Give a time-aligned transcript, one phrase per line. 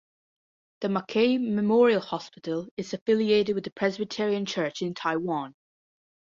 [0.79, 5.53] The Mackay Memorial Hospital is affiliated with the Presbyterian Church in Taiwan.